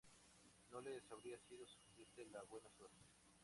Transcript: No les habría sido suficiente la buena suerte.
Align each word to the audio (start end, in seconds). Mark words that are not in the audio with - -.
No 0.71 0.81
les 0.81 1.11
habría 1.11 1.37
sido 1.47 1.63
suficiente 1.67 2.25
la 2.33 2.41
buena 2.49 2.71
suerte. 2.75 3.05